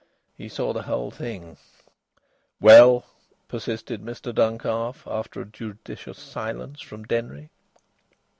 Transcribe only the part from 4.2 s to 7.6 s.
Duncalf, after a judicious silence from Denry.